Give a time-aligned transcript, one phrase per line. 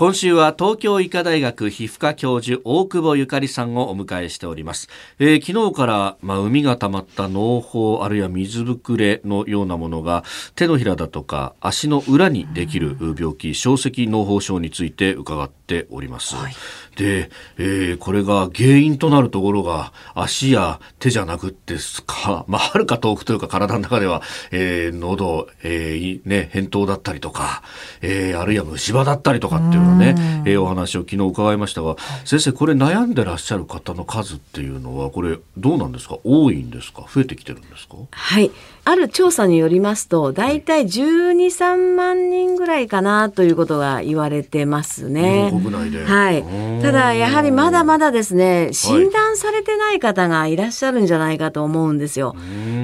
[0.00, 10.22] 今週は東京医科大学皮膚科教授大久保ゆかりさんをお迎えしております、えー、昨日から、まあ、海が溜まった脳胞あるいは水ぶくれのようなものが
[10.54, 16.54] 手のひらだとか足の裏にできる病気小石脳胞症について伺っております、はい、
[16.94, 21.74] で、えー、これが原因となるところが足や手じゃなくて
[22.06, 24.22] か、まあ、はるか遠くというか体の中では、
[24.52, 27.64] えー、喉、えーね、扁桃だったりとか、
[28.00, 30.14] えー、あるいは虫歯だったりとかっていうのね、
[30.46, 36.18] えー、お話を昨日伺いましたが、先生これ悩んでらっしゃる方の数っていうのはこれどうなんですか？
[36.24, 37.02] 多いんですか？
[37.12, 37.96] 増えてきてるんですか？
[38.10, 38.50] はい。
[38.84, 45.50] ある調査によりますと大体12、3万人ぐらいかなということが言われてますね。
[45.50, 46.42] 国内ではい。
[46.82, 52.34] ただやはりまだまだですね診断されてない方がいらっしゃるんじゃないかと思うんですよ。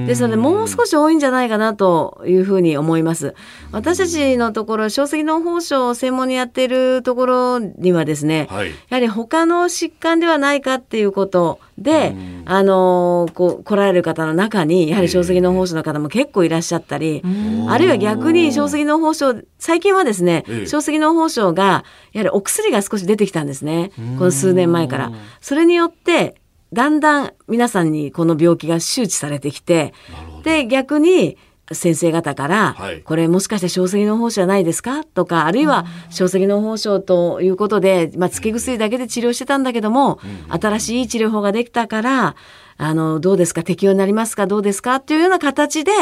[0.06, 3.34] ですのでもう少し多いんじゃないかなというふうに思います。
[3.72, 17.22] 私たちのところ小石脳胞症を専門にやっているところにはですね、はい、やはり他の疾患ではないかっていうことで、あのこう来られる方の中にやはり小石脳胞症の方も結構いらっしゃったり、
[17.68, 23.90] あるいは逆に小石脳胞症最近はですね、小石脳胞症がやはりお薬が少し出てきたんですね。
[24.18, 25.12] この数年前から。
[25.40, 26.36] それによって
[26.74, 29.94] だんだん皆さんにこの病気が周知されてきて
[30.42, 31.38] で逆に
[31.72, 35.02] 先生方から、はい、これもしかして小石脳胞症じゃないですか？
[35.04, 42.36] とかあるいは小石脳胞症ということで、まあ、つけ薬だけで治療してたんだけども、うん、新しい治療法ができたから
[42.76, 43.62] あのどうですか？
[43.62, 44.46] 適用になりますか？
[44.46, 44.96] どうですか？
[44.96, 45.92] っていうような形で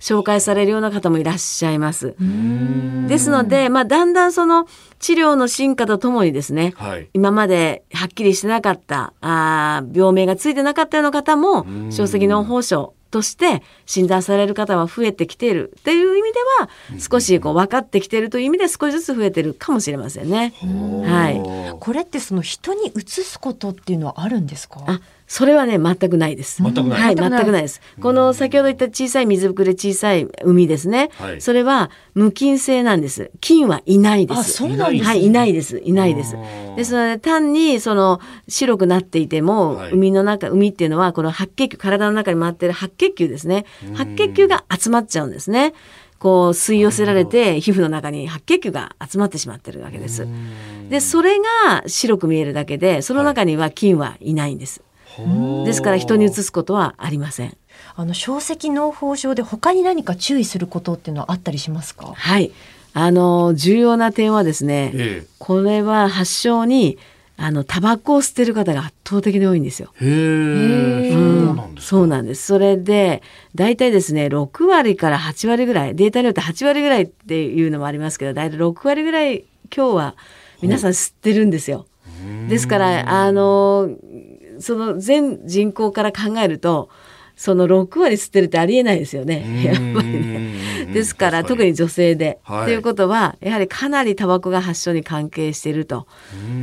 [0.00, 2.16] 紹介されるような方もいらっしゃいます。
[3.06, 4.66] ですので、まあ、だんだんその
[4.98, 16.68] 治療の進化とともにですね、はい、今まではっきりしてなかったあ病名がついてなかったような方も小石脳胞症として診断される方は増えてきているっていう意味では
[16.98, 20.52] 少しこう分かってきているという意味で少しずつ増えてるかもしれませんね。
[21.04, 21.76] はい。
[21.78, 25.00] これってその人に移すことっていうのはあるんですか？
[25.32, 26.62] あ、それはね全くないです。
[26.62, 27.00] 全くない。
[27.00, 27.80] はい、全くないです。
[28.00, 31.10] この先ほど言った小さい水ぶくれ小さい海ですね。
[31.14, 33.30] はい、それは無菌性なんです。
[33.40, 34.40] 菌はいないです。
[34.40, 35.78] あ、そうなんです、ね、はい、いないです。
[35.78, 36.36] いないです。
[36.76, 43.64] ですので単にその白くなっていても、はい、海の中海っていうのはこの白血球体の中に回ってる白血球ですね。
[43.94, 45.72] 白血球が集まっちゃうんですね。
[46.18, 50.28] こう吸い寄せられて皮膚の中に白血球が集まってしまってるわけです。
[50.88, 54.82] でそれが白く見えるだけでその中には菌はいないんです。
[55.64, 57.56] ですから人に移すことはありません。
[57.94, 62.12] あの小石脳胞症で他に何か注意することっていうのはあったりしますか？
[62.14, 62.52] はい、
[62.94, 66.98] あの重要な点はですね、ええ、これは発症に
[67.36, 69.92] あのタバコを吸ってる方が圧倒的に多いんですよ。
[70.00, 72.46] へえ、うん、そうなんです。
[72.46, 73.22] それで
[73.54, 80.14] 大体ですね6割から8割ぐらいデータによって8割ぐらいっていうのもありますけど大体6割ぐらい今日は
[80.60, 81.86] 皆さん吸ってるんですよ。
[82.48, 83.90] ですからあの
[84.62, 86.88] その全人口から考えると
[87.36, 90.52] その6割吸ってるってありえないですよねやっぱりね。
[90.92, 92.38] ですから特に女性で。
[92.46, 96.06] と、い、いうことはやはりかなりタバコが発症に関係していると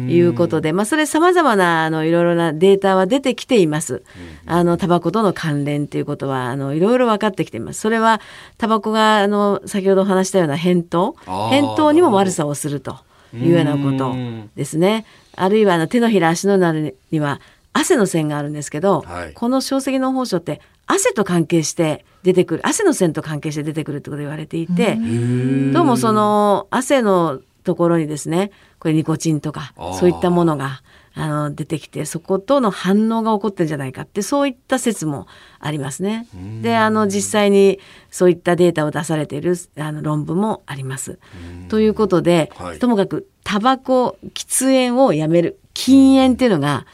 [0.08, 4.04] いうことで、まあ、それさまざまなあのいろいろなデータは出てきています。
[4.46, 7.82] あのタバコとの関連ということはあのいろいろ分かってきています。
[7.82, 8.22] それは
[8.58, 12.98] タバコがあの先ほどお話したような扁桃扁桃にも悪さをすると
[13.34, 14.16] いうようなこと
[14.56, 15.06] ですね。
[15.36, 17.42] あるいはあの手のひら足の裏には
[17.80, 30.82] 汗の線があるんですけど、はい、この小石の胞症って汗と関係して出てくる汗の線と関係して出てくるってこと言われていてどうもその汗のところにですねこれニコチンとかそういったものが
[31.14, 35.28] あの出てきてそことの反応が起こってるんじゃないかってそういった説も
[35.60, 36.28] ありますね。
[36.62, 37.80] であの実際に
[38.10, 41.20] そういったデータを出されているあの論文もあります。
[41.68, 46.86] ということで、はい、ともかくタバコ喫煙をやめる禁煙っていうのが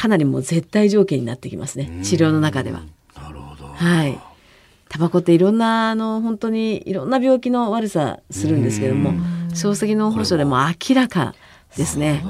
[0.00, 2.00] かなりもう絶対条件になってきますね。
[2.02, 2.80] 治療の中では。
[3.14, 3.66] なるほど。
[3.66, 4.18] はい。
[4.88, 9.12] タバコっていろんなあの本当にいろんな病気の悪さするんですけども
[9.52, 10.56] 小石脳胞症でも
[10.88, 11.34] 明らか
[11.76, 12.24] ですね。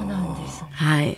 [0.73, 1.17] はい。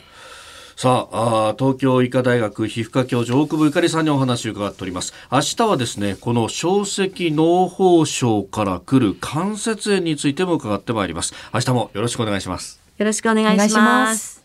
[0.76, 5.12] さああ東京医科大学皮膚科教授大久保ゆかりさんにお話を伺っております。
[5.32, 11.34] 明日はですねこの小石脳胞症から来る関節炎についても伺ってまいります。
[11.52, 12.80] 明日もよろしくお願いします。
[13.00, 14.43] よろしくお願いします